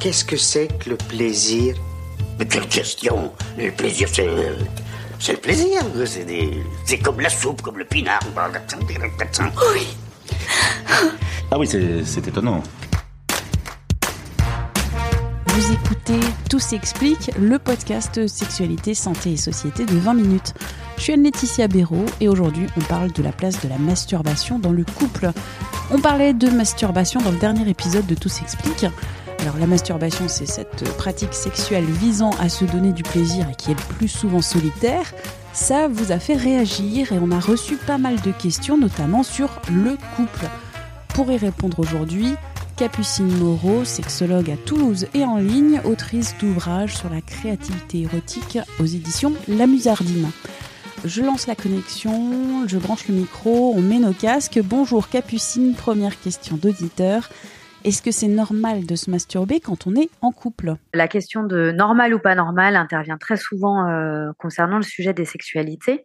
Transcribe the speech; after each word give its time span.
Qu'est-ce 0.00 0.24
que 0.24 0.36
c'est 0.36 0.68
que 0.78 0.90
le 0.90 0.96
plaisir? 0.96 1.74
Mais 2.38 2.46
quelle 2.46 2.68
question? 2.68 3.32
Le 3.58 3.70
plaisir, 3.70 4.08
c'est. 4.12 4.28
C'est 5.18 5.32
le 5.32 5.38
plaisir. 5.38 5.82
C'est 6.04 6.24
des- 6.24 6.62
c'est 6.84 6.98
comme 6.98 7.20
la 7.20 7.30
soupe, 7.30 7.62
comme 7.62 7.78
le 7.78 7.84
pinard. 7.86 8.20
Oui. 9.74 9.86
Ah 11.50 11.58
oui, 11.58 11.66
c'est 11.66 12.04
c'est 12.04 12.26
étonnant. 12.28 12.62
Vous 15.48 15.72
écoutez 15.72 16.20
Tout 16.50 16.58
s'explique, 16.58 17.30
le 17.40 17.58
podcast 17.58 18.26
Sexualité, 18.28 18.92
Santé 18.94 19.32
et 19.32 19.36
Société 19.38 19.86
de 19.86 19.96
20 19.96 20.12
minutes. 20.14 20.52
Je 20.98 21.02
suis 21.04 21.12
Anne-Laetitia 21.14 21.66
Béraud 21.68 22.04
et 22.20 22.28
aujourd'hui 22.28 22.66
on 22.76 22.80
parle 22.82 23.10
de 23.12 23.22
la 23.22 23.32
place 23.32 23.60
de 23.62 23.68
la 23.68 23.78
masturbation 23.78 24.58
dans 24.58 24.72
le 24.72 24.84
couple. 24.84 25.30
On 25.90 25.98
parlait 26.00 26.34
de 26.34 26.50
masturbation 26.50 27.20
dans 27.22 27.30
le 27.30 27.38
dernier 27.38 27.68
épisode 27.70 28.06
de 28.06 28.14
Tout 28.14 28.28
s'explique. 28.28 28.84
Alors 29.46 29.60
la 29.60 29.68
masturbation 29.68 30.26
c'est 30.26 30.44
cette 30.44 30.82
pratique 30.96 31.32
sexuelle 31.32 31.84
visant 31.84 32.30
à 32.40 32.48
se 32.48 32.64
donner 32.64 32.90
du 32.90 33.04
plaisir 33.04 33.48
et 33.48 33.54
qui 33.54 33.70
est 33.70 33.74
le 33.74 33.94
plus 33.94 34.08
souvent 34.08 34.42
solitaire. 34.42 35.14
Ça 35.52 35.86
vous 35.86 36.10
a 36.10 36.18
fait 36.18 36.34
réagir 36.34 37.12
et 37.12 37.18
on 37.20 37.30
a 37.30 37.38
reçu 37.38 37.76
pas 37.76 37.96
mal 37.96 38.20
de 38.22 38.32
questions 38.32 38.76
notamment 38.76 39.22
sur 39.22 39.60
le 39.70 39.96
couple. 40.16 40.46
Pour 41.14 41.30
y 41.30 41.36
répondre 41.36 41.78
aujourd'hui, 41.78 42.34
Capucine 42.76 43.38
Moreau, 43.38 43.84
sexologue 43.84 44.50
à 44.50 44.56
Toulouse 44.56 45.06
et 45.14 45.24
en 45.24 45.36
ligne, 45.36 45.80
autrice 45.84 46.34
d'ouvrages 46.40 46.96
sur 46.96 47.08
la 47.08 47.20
créativité 47.20 48.00
érotique 48.00 48.58
aux 48.80 48.86
éditions 48.86 49.34
La 49.46 49.68
Musardine. 49.68 50.28
Je 51.04 51.22
lance 51.22 51.46
la 51.46 51.54
connexion, 51.54 52.66
je 52.66 52.78
branche 52.78 53.06
le 53.06 53.14
micro, 53.14 53.74
on 53.76 53.80
met 53.80 54.00
nos 54.00 54.12
casques. 54.12 54.58
Bonjour 54.60 55.08
Capucine, 55.08 55.74
première 55.74 56.18
question 56.20 56.56
d'auditeur. 56.56 57.30
Est-ce 57.86 58.02
que 58.02 58.10
c'est 58.10 58.26
normal 58.26 58.84
de 58.84 58.96
se 58.96 59.12
masturber 59.12 59.60
quand 59.60 59.86
on 59.86 59.94
est 59.94 60.10
en 60.20 60.32
couple? 60.32 60.74
La 60.92 61.06
question 61.06 61.44
de 61.44 61.70
normal 61.70 62.14
ou 62.14 62.18
pas 62.18 62.34
normal 62.34 62.74
intervient 62.74 63.16
très 63.16 63.36
souvent 63.36 63.88
euh, 63.88 64.32
concernant 64.38 64.78
le 64.78 64.82
sujet 64.82 65.14
des 65.14 65.24
sexualités. 65.24 66.04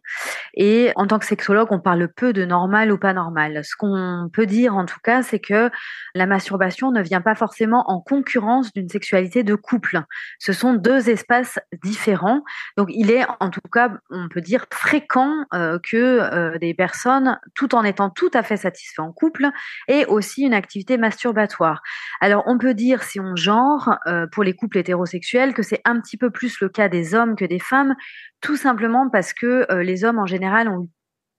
Et 0.54 0.92
en 0.94 1.08
tant 1.08 1.18
que 1.18 1.26
sexologue, 1.26 1.66
on 1.72 1.80
parle 1.80 2.06
peu 2.06 2.32
de 2.32 2.44
normal 2.44 2.92
ou 2.92 2.98
pas 2.98 3.12
normal. 3.12 3.64
Ce 3.64 3.74
qu'on 3.76 4.30
peut 4.32 4.46
dire 4.46 4.76
en 4.76 4.84
tout 4.84 5.00
cas, 5.02 5.24
c'est 5.24 5.40
que 5.40 5.70
la 6.14 6.26
masturbation 6.26 6.92
ne 6.92 7.02
vient 7.02 7.20
pas 7.20 7.34
forcément 7.34 7.82
en 7.90 8.00
concurrence 8.00 8.72
d'une 8.72 8.88
sexualité 8.88 9.42
de 9.42 9.56
couple. 9.56 10.02
Ce 10.38 10.52
sont 10.52 10.74
deux 10.74 11.10
espaces 11.10 11.58
différents. 11.82 12.44
Donc 12.76 12.90
il 12.92 13.10
est 13.10 13.24
en 13.40 13.50
tout 13.50 13.60
cas, 13.72 13.90
on 14.10 14.28
peut 14.28 14.40
dire, 14.40 14.66
fréquent 14.72 15.32
euh, 15.52 15.80
que 15.82 15.96
euh, 15.96 16.58
des 16.58 16.74
personnes, 16.74 17.40
tout 17.56 17.74
en 17.74 17.82
étant 17.82 18.08
tout 18.08 18.30
à 18.34 18.44
fait 18.44 18.56
satisfaits 18.56 19.00
en 19.00 19.10
couple, 19.10 19.48
aient 19.88 20.06
aussi 20.06 20.42
une 20.42 20.54
activité 20.54 20.96
masturbatoire. 20.96 21.71
Alors, 22.20 22.44
on 22.46 22.58
peut 22.58 22.74
dire, 22.74 23.02
si 23.02 23.20
on 23.20 23.36
genre, 23.36 23.96
euh, 24.06 24.26
pour 24.26 24.44
les 24.44 24.54
couples 24.54 24.78
hétérosexuels, 24.78 25.54
que 25.54 25.62
c'est 25.62 25.80
un 25.84 26.00
petit 26.00 26.16
peu 26.16 26.30
plus 26.30 26.60
le 26.60 26.68
cas 26.68 26.88
des 26.88 27.14
hommes 27.14 27.36
que 27.36 27.44
des 27.44 27.58
femmes, 27.58 27.94
tout 28.40 28.56
simplement 28.56 29.08
parce 29.10 29.32
que 29.32 29.66
euh, 29.70 29.82
les 29.82 30.04
hommes, 30.04 30.18
en 30.18 30.26
général, 30.26 30.68
ont, 30.68 30.88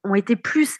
ont 0.03 0.15
été 0.15 0.35
plus 0.35 0.77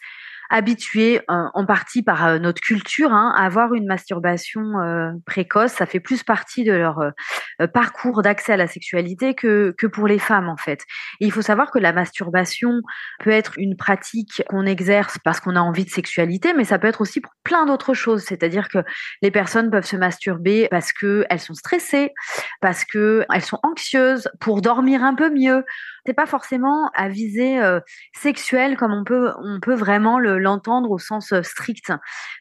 habitués, 0.50 1.20
euh, 1.30 1.44
en 1.54 1.66
partie 1.66 2.02
par 2.02 2.26
euh, 2.26 2.38
notre 2.38 2.60
culture, 2.60 3.12
hein, 3.12 3.32
à 3.36 3.44
avoir 3.44 3.74
une 3.74 3.86
masturbation 3.86 4.78
euh, 4.80 5.10
précoce. 5.26 5.72
Ça 5.72 5.86
fait 5.86 6.00
plus 6.00 6.22
partie 6.22 6.64
de 6.64 6.72
leur 6.72 7.12
parcours 7.72 8.22
d'accès 8.22 8.52
à 8.52 8.56
la 8.56 8.66
sexualité 8.66 9.34
que, 9.34 9.74
que 9.78 9.86
pour 9.86 10.06
les 10.06 10.18
femmes, 10.18 10.48
en 10.48 10.56
fait. 10.56 10.84
Il 11.20 11.32
faut 11.32 11.42
savoir 11.42 11.70
que 11.70 11.78
la 11.78 11.92
masturbation 11.92 12.80
peut 13.20 13.30
être 13.30 13.52
une 13.56 13.76
pratique 13.76 14.42
qu'on 14.48 14.66
exerce 14.66 15.18
parce 15.24 15.40
qu'on 15.40 15.56
a 15.56 15.60
envie 15.60 15.84
de 15.84 15.90
sexualité, 15.90 16.52
mais 16.52 16.64
ça 16.64 16.78
peut 16.78 16.88
être 16.88 17.00
aussi 17.00 17.20
pour 17.20 17.32
plein 17.42 17.66
d'autres 17.66 17.94
choses. 17.94 18.22
C'est-à-dire 18.22 18.68
que 18.68 18.78
les 19.22 19.30
personnes 19.30 19.70
peuvent 19.70 19.86
se 19.86 19.96
masturber 19.96 20.68
parce 20.70 20.92
qu'elles 20.92 21.40
sont 21.40 21.54
stressées, 21.54 22.12
parce 22.60 22.84
qu'elles 22.84 23.42
sont 23.42 23.60
anxieuses, 23.62 24.28
pour 24.40 24.60
dormir 24.60 25.02
un 25.02 25.14
peu 25.14 25.30
mieux. 25.30 25.64
C'est 26.06 26.12
pas 26.14 26.26
forcément 26.26 26.90
à 26.94 27.08
viser 27.08 27.60
euh, 27.62 27.80
sexuelle 28.12 28.76
comme 28.76 28.92
on 28.92 29.04
peut, 29.04 29.30
on 29.42 29.60
peut 29.60 29.74
vraiment 29.74 30.18
le- 30.18 30.38
l'entendre 30.38 30.90
au 30.90 30.98
sens 30.98 31.32
euh, 31.32 31.42
strict. 31.42 31.92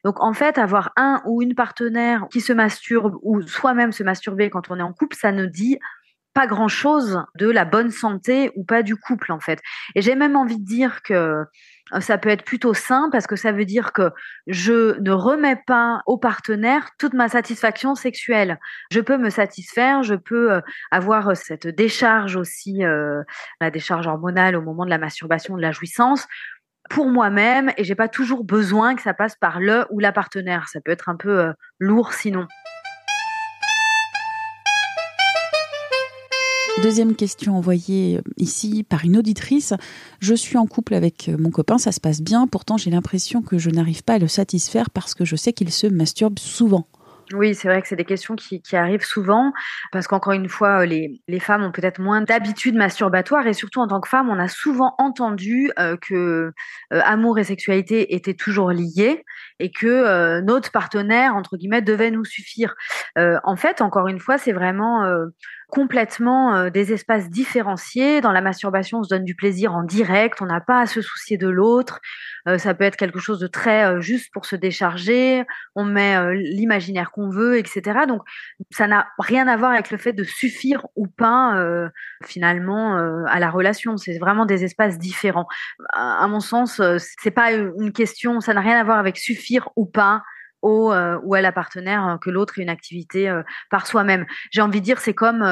Donc 0.04 0.22
en 0.22 0.34
fait, 0.34 0.58
avoir 0.58 0.92
un 0.98 1.22
ou 1.26 1.42
une 1.42 1.56
partenaire 1.56 2.26
qui 2.32 2.42
se 2.42 2.54
masturbe 2.54 3.16
ou 3.22 3.42
soi-même 3.42 3.92
se 3.92 4.04
masturber 4.04 4.50
quand 4.50 4.70
on 4.70 4.80
est 4.80 4.84
en 4.84 4.94
couple, 4.94 5.16
ça 5.16 5.32
ne 5.32 5.46
dit 5.46 5.80
pas 6.34 6.48
grand 6.48 6.68
chose 6.68 7.24
de 7.36 7.50
la 7.50 7.66
bonne 7.66 7.92
santé 7.92 8.52
ou 8.56 8.64
pas 8.64 8.84
du 8.84 8.96
couple 8.96 9.32
en 9.32 9.40
fait. 9.40 9.60
Et 9.96 10.02
j'ai 10.02 10.16
même 10.16 10.36
envie 10.36 10.60
de 10.60 10.66
dire 10.66 11.02
que 11.04 11.46
euh, 11.94 12.00
ça 12.00 12.18
peut 12.18 12.30
être 12.30 12.44
plutôt 12.44 12.74
sain 12.74 13.10
parce 13.12 13.28
que 13.28 13.36
ça 13.36 13.52
veut 13.52 13.66
dire 13.66 13.94
que 13.94 14.12
je 14.48 15.00
ne 15.00 15.12
remets 15.12 15.62
pas 15.68 16.02
au 16.08 16.18
partenaire 16.18 16.90
toute 16.98 17.14
ma 17.14 17.30
satisfaction 17.30 17.96
sexuelle. 17.96 18.60
Je 18.92 19.00
peux 19.00 19.18
me 19.18 19.30
satisfaire, 19.30 20.04
je 20.04 20.16
peux 20.16 20.54
euh, 20.54 20.62
avoir 20.92 21.36
cette 21.36 21.68
décharge 21.68 22.36
aussi, 22.36 22.84
euh, 22.84 23.22
la 23.62 23.70
décharge 23.70 24.08
hormonale 24.08 24.56
au 24.56 24.62
moment 24.62 24.86
de 24.86 24.90
la 24.90 24.98
masturbation, 24.98 25.56
de 25.56 25.62
la 25.62 25.72
jouissance 25.72 26.28
pour 26.90 27.10
moi-même 27.10 27.72
et 27.78 27.86
j'ai 27.86 27.96
pas 27.96 28.10
toujours 28.10 28.44
besoin 28.44 28.96
que 28.96 29.02
ça 29.02 29.14
passe 29.14 29.36
par 29.36 29.60
le 29.60 29.86
ou 29.90 30.00
la 30.00 30.12
partenaire. 30.12 30.68
Ça 30.68 30.82
peut 30.82 30.92
être 30.92 31.10
un 31.10 31.16
peu 31.16 31.54
lourd 31.80 32.14
sinon. 32.14 32.48
Deuxième 36.84 37.16
question 37.16 37.56
envoyée 37.56 38.18
euh, 38.18 38.22
ici 38.36 38.84
par 38.84 39.06
une 39.06 39.16
auditrice. 39.16 39.74
Je 40.20 40.34
suis 40.34 40.58
en 40.58 40.66
couple 40.66 40.96
avec 40.96 41.30
euh, 41.30 41.38
mon 41.40 41.50
copain, 41.50 41.78
ça 41.78 41.94
se 41.94 42.02
passe 42.02 42.22
bien, 42.22 42.46
pourtant 42.46 42.76
j'ai 42.76 42.92
l'impression 42.92 43.42
que 43.42 43.58
je 43.58 43.70
n'arrive 43.70 44.04
pas 44.04 44.16
à 44.16 44.20
le 44.20 44.28
satisfaire 44.28 44.90
parce 44.90 45.16
que 45.16 45.24
je 45.24 45.38
sais 45.38 45.54
qu'il 45.54 45.72
se 45.72 45.88
masturbe 45.88 46.40
souvent. 46.40 46.86
Oui, 47.32 47.56
c'est 47.56 47.70
vrai 47.70 47.82
que 47.82 47.88
c'est 47.88 47.96
des 47.96 48.04
questions 48.04 48.36
qui, 48.36 48.62
arrivent 48.74 49.06
souvent 49.06 49.54
parce 49.94 50.08
qu'encore 50.08 50.34
une 50.34 50.50
fois, 50.50 50.82
euh, 50.82 50.86
les, 50.86 51.40
femmes 51.40 51.64
ont 51.64 51.72
peut-être 51.72 52.00
moins 52.00 52.20
d'habitudes 52.20 52.76
masturbatoires 52.76 53.48
et 53.48 53.54
surtout 53.54 53.80
en 53.80 53.88
tant 53.88 54.02
que 54.02 54.10
femme, 54.10 54.30
on 54.30 54.38
a 54.38 54.50
souvent 54.50 54.94
entendu 54.98 55.72
que 56.02 56.52
amour 56.92 57.40
et 57.40 57.46
sexualité 57.46 58.14
étaient 58.14 58.34
toujours 58.34 58.72
liés 58.72 59.24
et 59.60 59.72
que 59.72 60.42
notre 60.42 60.70
partenaire, 60.72 61.34
entre 61.36 61.56
guillemets, 61.56 61.82
devait 61.82 62.12
nous 62.12 62.26
suffire. 62.26 62.76
En 63.16 63.56
fait, 63.56 63.82
encore 63.82 64.10
une 64.10 64.20
fois, 64.20 64.38
c'est 64.38 64.52
vraiment 64.52 65.06
complètement 65.74 66.56
euh, 66.56 66.70
des 66.70 66.94
espaces 66.94 67.32
différenciés. 67.32 68.22
Dans 68.22 68.32
la 68.32 68.42
masturbation, 68.42 69.00
on 69.00 69.04
se 69.04 69.10
donne 69.10 69.24
du 69.24 69.34
plaisir 69.34 69.74
en 69.74 69.82
direct, 69.82 70.40
on 70.40 70.46
n'a 70.46 70.62
pas 70.62 70.82
à 70.82 70.86
se 70.86 71.02
soucier 71.02 71.36
de 71.36 71.48
l'autre. 71.48 72.00
Euh, 72.48 72.60
ça 72.60 72.76
peut 72.76 72.84
être 72.84 72.96
quelque 72.96 73.20
chose 73.20 73.40
de 73.40 73.48
très 73.48 73.84
euh, 73.84 74.00
juste 74.00 74.32
pour 74.32 74.46
se 74.46 74.56
décharger. 74.56 75.44
On 75.74 75.84
met 75.84 76.36
l'imaginaire 76.36 77.10
qu'on 77.10 77.28
veut, 77.28 77.58
etc. 77.58 78.02
Donc, 78.08 78.22
ça 78.70 78.86
n'a 78.86 79.08
rien 79.18 79.48
à 79.48 79.58
voir 79.58 79.72
avec 79.72 79.90
le 79.90 79.98
fait 79.98 80.14
de 80.14 80.24
suffire 80.24 80.86
ou 80.96 81.08
pas 81.08 81.60
finalement 82.24 82.96
à 83.28 83.40
la 83.40 83.50
relation. 83.50 83.98
C'est 83.98 84.20
vraiment 84.20 84.46
des 84.46 84.64
espaces 84.64 85.00
différents. 85.00 85.48
À, 85.94 86.24
à 86.24 86.28
mon 86.28 86.40
sens, 86.40 86.80
c'est 87.22 87.32
pas 87.32 87.52
une 87.52 87.92
question. 87.92 88.40
Ça 88.42 88.54
n'a 88.54 88.62
rien 88.62 88.80
à 88.80 88.84
voir 88.84 89.00
avec 89.00 89.18
suffire 89.18 89.70
ou 89.76 89.88
pas 89.88 90.22
euh, 90.64 91.20
ou 91.24 91.36
à 91.36 91.42
la 91.42 91.52
partenaire 91.52 92.08
euh, 92.08 92.18
que 92.18 92.30
l'autre 92.30 92.58
ait 92.58 92.64
une 92.64 92.70
activité 92.70 93.30
euh, 93.30 93.44
par 93.70 93.86
soi-même. 93.86 94.26
J'ai 94.52 94.62
envie 94.62 94.80
de 94.80 94.86
dire, 94.86 95.00
c'est 95.00 95.14
comme 95.14 95.44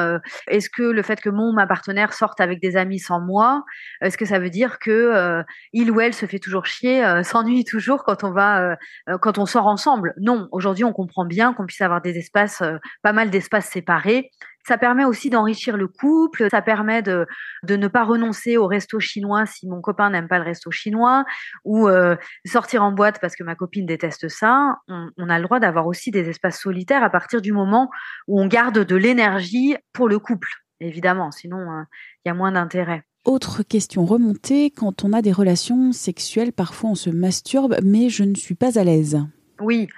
est-ce 0.48 0.70
que 0.70 0.82
le 0.82 1.02
fait 1.02 1.20
que 1.20 1.28
mon 1.28 1.50
ou 1.50 1.52
ma 1.52 1.66
partenaire 1.66 2.12
sorte 2.12 2.40
avec 2.40 2.60
des 2.60 2.76
amis 2.76 2.98
sans 2.98 3.20
moi, 3.20 3.64
est-ce 4.00 4.16
que 4.16 4.24
ça 4.24 4.38
veut 4.38 4.50
dire 4.50 4.78
que 4.78 5.42
il 5.72 5.90
ou 5.90 6.00
elle 6.00 6.14
se 6.14 6.26
fait 6.26 6.38
toujours 6.38 6.66
chier, 6.66 7.02
s'ennuie 7.24 7.64
toujours 7.64 8.04
quand 8.04 8.24
on 8.24 8.32
va 8.32 8.76
quand 9.20 9.38
on 9.38 9.46
sort 9.46 9.66
ensemble? 9.66 10.14
Non, 10.20 10.48
aujourd'hui 10.52 10.84
on 10.84 10.92
comprend 10.92 11.24
bien 11.24 11.52
qu'on 11.52 11.66
puisse 11.66 11.80
avoir 11.80 12.00
des 12.00 12.16
espaces, 12.18 12.62
pas 13.02 13.12
mal 13.12 13.30
d'espaces 13.30 13.68
séparés. 13.68 14.30
Ça 14.66 14.78
permet 14.78 15.04
aussi 15.04 15.30
d'enrichir 15.30 15.76
le 15.76 15.88
couple, 15.88 16.48
ça 16.50 16.62
permet 16.62 17.02
de, 17.02 17.26
ne 17.68 17.88
pas 17.88 18.04
renoncer 18.04 18.56
au 18.56 18.66
resto 18.66 19.00
chinois 19.00 19.46
si 19.46 19.68
mon 19.68 19.80
copain 19.80 20.10
n'aime 20.10 20.28
pas 20.28 20.38
le 20.38 20.44
resto 20.44 20.70
chinois, 20.70 21.24
ou 21.64 21.88
euh, 21.88 22.16
sortir 22.46 22.82
en 22.82 22.92
boîte 22.92 23.20
parce 23.20 23.34
que 23.34 23.42
ma 23.42 23.54
copine 23.54 23.86
déteste 23.86 24.28
ça. 24.28 24.78
On, 24.88 25.08
on 25.16 25.28
a 25.28 25.38
le 25.38 25.44
droit 25.44 25.60
d'avoir 25.60 25.86
aussi 25.86 26.10
des 26.10 26.28
espaces 26.28 26.60
solitaires 26.60 27.02
à 27.02 27.10
partir 27.10 27.40
du 27.40 27.52
moment 27.52 27.90
où 28.28 28.40
on 28.40 28.46
garde 28.46 28.78
de 28.78 28.96
l'énergie 28.96 29.76
pour 29.92 30.08
le 30.08 30.18
couple, 30.18 30.48
évidemment, 30.80 31.30
sinon 31.30 31.58
euh, 31.58 31.82
il 32.24 32.28
y 32.28 32.30
a 32.30 32.34
moins 32.34 32.52
d'intérêt. 32.52 33.04
Autre 33.24 33.62
question 33.62 34.04
remontée, 34.04 34.70
quand 34.70 35.04
on 35.04 35.12
a 35.12 35.22
des 35.22 35.30
relations 35.30 35.92
sexuelles, 35.92 36.52
parfois 36.52 36.90
on 36.90 36.94
se 36.96 37.08
masturbe, 37.08 37.76
mais 37.82 38.08
je 38.08 38.24
ne 38.24 38.34
suis 38.34 38.56
pas 38.56 38.80
à 38.80 38.84
l'aise. 38.84 39.20
Oui, 39.62 39.88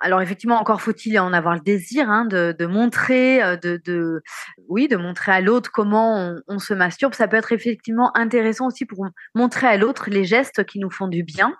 alors 0.00 0.20
effectivement, 0.20 0.60
encore 0.60 0.82
faut-il 0.82 1.18
en 1.18 1.32
avoir 1.32 1.54
le 1.54 1.60
désir 1.60 2.10
hein, 2.10 2.26
de, 2.26 2.66
montrer, 2.66 3.42
euh, 3.42 3.56
de, 3.56 4.96
montrer 4.96 5.32
à 5.32 5.40
l'autre 5.40 5.70
comment 5.72 6.34
on, 6.46 6.58
se 6.58 6.74
masturbe. 6.74 7.14
Ça 7.14 7.26
peut 7.26 7.36
être 7.36 7.52
effectivement 7.52 8.16
intéressant 8.16 8.66
aussi 8.66 8.84
pour 8.84 9.06
montrer 9.34 9.66
à 9.66 9.76
l'autre 9.76 10.10
les 10.10 10.24
gestes 10.24 10.64
qui 10.64 10.78
nous 10.78 10.90
font 10.90 11.08
du 11.08 11.22
bien. 11.22 11.54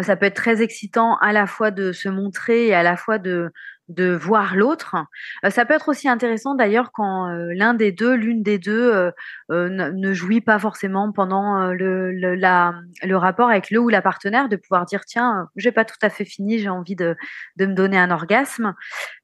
Ça 0.00 0.16
peut 0.16 0.26
être 0.26 0.36
très 0.36 0.62
excitant 0.62 1.16
à 1.16 1.32
la 1.32 1.46
fois 1.46 1.70
de 1.70 1.92
se 1.92 2.08
montrer 2.08 2.68
et 2.68 2.74
à 2.74 2.82
la 2.82 2.96
fois 2.96 3.18
de, 3.18 3.50
de 3.88 4.12
voir 4.12 4.54
l'autre. 4.54 4.96
Euh, 5.44 5.50
ça 5.50 5.64
peut 5.64 5.74
être 5.74 5.88
aussi 5.88 6.08
intéressant 6.08 6.54
d'ailleurs 6.54 6.92
quand 6.92 7.28
euh, 7.28 7.52
l'un 7.54 7.74
des 7.74 7.90
deux, 7.90 8.14
l'une 8.14 8.42
des 8.42 8.58
deux 8.58 9.10
euh, 9.50 9.68
ne, 9.68 10.12
jouit 10.12 10.40
pas 10.40 10.58
forcément 10.58 11.10
pendant 11.12 11.72
le, 11.72 13.16
rapport 13.16 13.48
avec 13.48 13.70
le 13.70 13.78
ou 13.78 13.88
la 13.88 14.02
partenaire, 14.02 14.48
de 14.48 14.56
pouvoir 14.56 14.84
dire 14.84 15.04
tiens, 15.06 15.48
j'ai 15.56 15.72
pas 15.72 15.84
tout 15.84 15.96
à 16.02 16.10
fait 16.10 16.24
fini, 16.24 16.58
j'ai 16.58 16.68
envie 16.68 16.96
de, 16.96 17.16
me 17.58 17.74
donner 17.74 17.98
un 17.98 18.10
orgasme. 18.10 18.74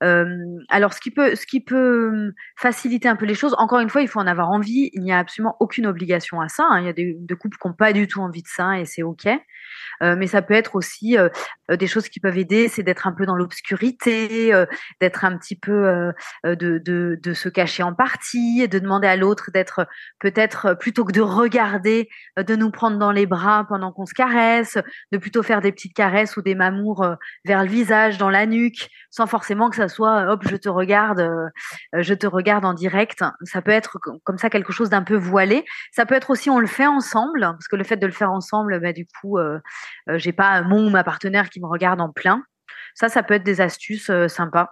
alors 0.00 0.92
ce 0.92 1.00
qui 1.00 1.10
peut 1.10 1.34
ce 1.34 1.46
qui 1.46 1.60
peut 1.60 2.32
faciliter 2.56 3.08
un 3.08 3.16
peu 3.16 3.26
les 3.26 3.34
choses. 3.34 3.54
Encore 3.58 3.80
une 3.80 3.88
fois, 3.88 4.02
il 4.02 4.08
faut 4.08 4.20
en 4.20 4.26
avoir 4.26 4.50
envie. 4.50 4.90
Il 4.94 5.02
n'y 5.02 5.12
a 5.12 5.18
absolument 5.18 5.56
aucune 5.60 5.86
obligation 5.86 6.40
à 6.40 6.48
ça. 6.48 6.66
Hein. 6.70 6.80
Il 6.80 6.86
y 6.86 6.88
a 6.88 6.92
des, 6.92 7.16
des 7.18 7.34
couples 7.36 7.56
qui 7.58 7.68
n'ont 7.68 7.74
pas 7.74 7.92
du 7.92 8.06
tout 8.08 8.20
envie 8.20 8.42
de 8.42 8.48
ça 8.48 8.78
et 8.78 8.84
c'est 8.84 9.02
ok. 9.02 9.28
Mais 10.00 10.26
ça 10.26 10.42
peut 10.42 10.54
être 10.54 10.74
aussi 10.74 11.16
des 11.70 11.86
choses 11.86 12.08
qui 12.08 12.20
peuvent 12.20 12.36
aider, 12.36 12.68
c'est 12.68 12.82
d'être 12.82 13.06
un 13.06 13.12
peu 13.12 13.24
dans 13.26 13.36
l'obscurité, 13.36 14.53
d'être 15.00 15.24
un 15.24 15.36
petit 15.36 15.56
peu 15.56 16.12
de, 16.44 16.54
de, 16.54 17.18
de, 17.22 17.34
se 17.34 17.48
cacher 17.48 17.82
en 17.82 17.94
partie, 17.94 18.68
de 18.68 18.78
demander 18.78 19.08
à 19.08 19.16
l'autre 19.16 19.50
d'être 19.52 19.86
peut-être 20.20 20.74
plutôt 20.74 21.04
que 21.04 21.12
de 21.12 21.20
regarder, 21.20 22.08
de 22.36 22.56
nous 22.56 22.70
prendre 22.70 22.98
dans 22.98 23.12
les 23.12 23.26
bras 23.26 23.64
pendant 23.68 23.92
qu'on 23.92 24.06
se 24.06 24.14
caresse, 24.14 24.78
de 25.12 25.18
plutôt 25.18 25.42
faire 25.42 25.60
des 25.60 25.72
petites 25.72 25.94
caresses 25.94 26.36
ou 26.36 26.42
des 26.42 26.54
mamours 26.54 27.06
vers 27.44 27.62
le 27.62 27.68
visage, 27.68 28.18
dans 28.18 28.30
la 28.30 28.46
nuque, 28.46 28.88
sans 29.10 29.26
forcément 29.26 29.70
que 29.70 29.76
ça 29.76 29.88
soit 29.88 30.30
hop 30.30 30.44
je 30.48 30.56
te 30.56 30.68
regarde, 30.68 31.30
je 31.92 32.14
te 32.14 32.26
regarde 32.26 32.64
en 32.64 32.74
direct. 32.74 33.24
Ça 33.42 33.62
peut 33.62 33.70
être 33.70 33.98
comme 34.24 34.38
ça 34.38 34.50
quelque 34.50 34.72
chose 34.72 34.90
d'un 34.90 35.02
peu 35.02 35.16
voilé. 35.16 35.64
Ça 35.92 36.06
peut 36.06 36.14
être 36.14 36.30
aussi 36.30 36.50
on 36.50 36.58
le 36.58 36.66
fait 36.66 36.86
ensemble, 36.86 37.40
parce 37.40 37.68
que 37.68 37.76
le 37.76 37.84
fait 37.84 37.96
de 37.96 38.06
le 38.06 38.12
faire 38.12 38.32
ensemble, 38.32 38.80
bah, 38.80 38.92
du 38.92 39.06
coup 39.06 39.38
euh, 39.38 39.58
j'ai 40.14 40.32
pas 40.32 40.62
mon 40.62 40.86
ou 40.86 40.90
ma 40.90 41.04
partenaire 41.04 41.50
qui 41.50 41.60
me 41.60 41.66
regarde 41.66 42.00
en 42.00 42.10
plein. 42.10 42.42
Ça, 42.94 43.08
ça 43.08 43.22
peut 43.22 43.34
être 43.34 43.44
des 43.44 43.60
astuces 43.60 44.10
euh, 44.10 44.28
sympas. 44.28 44.70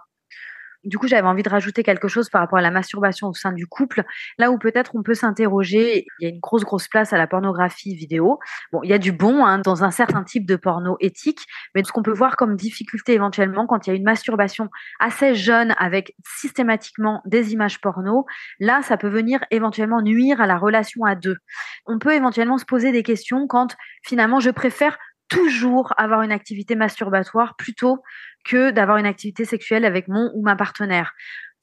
Du 0.83 0.97
coup, 0.97 1.07
j'avais 1.07 1.27
envie 1.27 1.43
de 1.43 1.49
rajouter 1.49 1.81
quelque 1.81 2.09
chose 2.09 2.29
par 2.29 2.41
rapport 2.41 2.59
à 2.59 2.61
la 2.61 2.71
masturbation 2.71 3.29
au 3.29 3.33
sein 3.33 3.53
du 3.53 3.67
couple, 3.67 4.03
là 4.37 4.51
où 4.51 4.57
peut-être 4.57 4.95
on 4.95 5.03
peut 5.03 5.13
s'interroger. 5.13 6.05
Il 6.19 6.23
y 6.23 6.25
a 6.25 6.29
une 6.29 6.41
grosse, 6.41 6.63
grosse 6.63 6.89
place 6.89 7.13
à 7.13 7.17
la 7.17 7.25
pornographie 7.25 7.95
vidéo. 7.95 8.39
Bon, 8.73 8.81
il 8.83 8.89
y 8.89 8.93
a 8.93 8.97
du 8.97 9.13
bon 9.13 9.45
hein, 9.45 9.59
dans 9.59 9.85
un 9.85 9.91
certain 9.91 10.23
type 10.23 10.45
de 10.45 10.57
porno 10.57 10.97
éthique, 10.99 11.45
mais 11.73 11.83
ce 11.85 11.91
qu'on 11.93 12.03
peut 12.03 12.11
voir 12.11 12.35
comme 12.35 12.57
difficulté 12.57 13.13
éventuellement 13.13 13.65
quand 13.65 13.87
il 13.87 13.91
y 13.91 13.93
a 13.93 13.95
une 13.95 14.03
masturbation 14.03 14.69
assez 14.99 15.35
jeune 15.35 15.73
avec 15.77 16.15
systématiquement 16.25 17.21
des 17.25 17.53
images 17.53 17.79
porno, 17.79 18.25
là, 18.59 18.81
ça 18.81 18.97
peut 18.97 19.07
venir 19.07 19.39
éventuellement 19.51 20.01
nuire 20.01 20.41
à 20.41 20.47
la 20.47 20.57
relation 20.57 21.05
à 21.05 21.15
deux. 21.15 21.37
On 21.85 21.97
peut 21.97 22.13
éventuellement 22.13 22.57
se 22.57 22.65
poser 22.65 22.91
des 22.91 23.03
questions 23.03 23.47
quand 23.47 23.75
finalement 24.03 24.41
je 24.41 24.49
préfère 24.49 24.97
toujours 25.29 25.93
avoir 25.97 26.21
une 26.21 26.31
activité 26.31 26.75
masturbatoire 26.75 27.55
plutôt 27.55 28.03
que 28.45 28.71
d'avoir 28.71 28.97
une 28.97 29.05
activité 29.05 29.45
sexuelle 29.45 29.85
avec 29.85 30.07
mon 30.07 30.31
ou 30.35 30.43
ma 30.43 30.55
partenaire. 30.55 31.13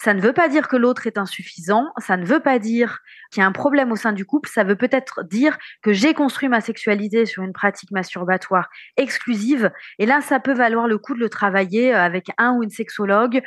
Ça 0.03 0.15
ne 0.15 0.21
veut 0.23 0.33
pas 0.33 0.49
dire 0.49 0.67
que 0.67 0.77
l'autre 0.77 1.07
est 1.07 1.19
insuffisant, 1.19 1.93
ça 1.99 2.17
ne 2.17 2.25
veut 2.25 2.41
pas 2.41 2.59
dire 2.59 3.01
qu'il 3.31 3.43
y 3.43 3.45
a 3.45 3.47
un 3.47 3.53
problème 3.53 3.93
au 3.93 3.97
sein 3.97 4.13
du 4.13 4.25
couple, 4.25 4.49
ça 4.49 4.65
veut 4.65 4.77
peut-être 4.77 5.23
dire 5.25 5.59
que 5.83 5.93
j'ai 5.93 6.15
construit 6.15 6.49
ma 6.49 6.63
sexualité 6.63 7.27
sur 7.27 7.43
une 7.43 7.53
pratique 7.53 7.91
masturbatoire 7.91 8.71
exclusive, 8.97 9.71
et 9.99 10.07
là, 10.07 10.23
ça 10.23 10.41
peut 10.41 10.55
valoir 10.55 10.89
le 10.89 10.97
coup 10.97 11.13
de 11.15 11.21
le 11.21 11.29
travailler 11.29 11.95
euh, 11.95 12.01
avec 12.01 12.29
un 12.39 12.55
ou 12.55 12.63
une 12.63 12.71
sexologue, 12.71 13.43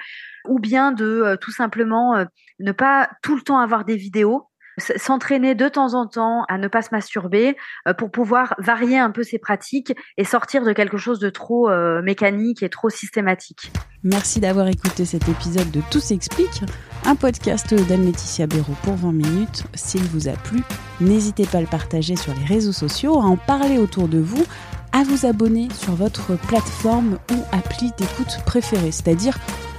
ou 0.48 0.60
bien 0.60 0.92
de 0.92 1.06
euh, 1.06 1.38
tout 1.38 1.51
simplement 1.51 2.18
euh, 2.18 2.25
ne 2.60 2.71
pas 2.71 3.10
tout 3.24 3.36
le 3.36 3.42
temps 3.42 3.57
avoir 3.57 3.83
des 3.83 3.95
vidéos, 3.95 4.48
s'entraîner 4.78 5.56
de 5.56 5.68
temps 5.68 5.94
en 5.94 6.08
temps 6.08 6.44
à 6.50 6.58
ne 6.58 6.68
pas 6.68 6.81
se 6.81 6.90
masturber 6.92 7.56
euh, 7.88 7.94
pour 7.94 8.12
pouvoir 8.12 8.56
varier 8.58 8.98
un 8.98 9.12
peu 9.12 9.24
ses 9.24 9.40
pratiques 9.40 9.94
et 10.18 10.24
sortir 10.24 10.64
de 10.64 10.74
quelque 10.74 10.98
chose 10.98 11.20
de 11.20 11.30
trop 11.30 11.70
euh, 11.70 12.02
mécanique 12.02 12.64
et 12.64 12.70
trop 12.70 12.90
systématique. 12.90 13.72
Merci 14.04 14.40
d'avoir 14.40 14.68
écouté 14.68 15.06
cet 15.06 15.30
épisode 15.30 15.72
de 15.72 15.81
Tout 15.90 16.00
s'explique, 16.00 16.64
un 17.06 17.16
podcast 17.16 17.74
d'Anne-Laetitia 17.74 18.48
Béraud 18.48 18.75
pour 18.84 18.96
20 18.96 19.14
minutes. 19.14 19.64
S'il 19.74 20.04
vous 20.04 20.28
a 20.28 20.34
plu, 20.34 20.62
n'hésitez 21.00 21.46
pas 21.46 21.60
à 21.60 21.62
le 21.62 21.68
partager 21.68 22.16
sur 22.16 22.34
les 22.34 22.46
réseaux 22.46 22.74
sociaux, 22.74 23.20
à 23.20 23.24
en 23.24 23.38
parler 23.38 23.78
autour 23.78 24.08
de 24.08 24.20
vous, 24.20 24.44
à 24.92 25.04
vous 25.04 25.25
abonner 25.25 25.70
sur 25.74 25.94
votre 25.94 26.36
plateforme 26.48 27.18
ou 27.31 27.36
appli 27.52 27.92
d'écoute 27.98 28.40
préférée, 28.46 28.92
c'est-à-dire 28.92 29.38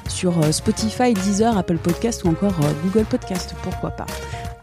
sur 0.09 0.43
euh, 0.43 0.53
Spotify, 0.53 1.13
Deezer, 1.13 1.57
Apple 1.59 1.79
Podcast 1.79 2.25
ou 2.25 2.29
encore 2.29 2.55
Google 2.85 3.05
Podcast, 3.05 3.55
pourquoi 3.63 3.91
pas. 3.91 4.07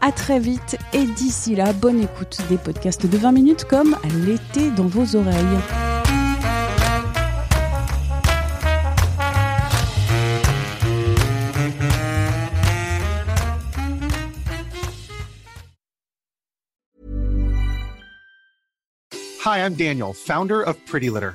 À 0.04 0.10
très 0.10 0.40
vite 0.40 0.76
et 0.92 1.04
d'ici 1.04 1.54
là, 1.54 1.72
bonne 1.72 2.00
écoute 2.02 2.38
des 2.48 2.58
podcasts 2.58 3.06
de 3.06 3.16
20 3.16 3.30
minutes 3.30 3.64
comme 3.64 3.96
l'été 4.26 4.68
dans 4.72 4.88
vos 4.88 5.14
oreilles. 5.14 5.36
Hi, 19.44 19.58
I'm 19.58 19.74
Daniel, 19.74 20.12
founder 20.12 20.62
of 20.62 20.76
Pretty 20.84 21.10
Litter. 21.10 21.34